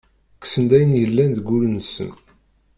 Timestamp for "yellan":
1.01-1.31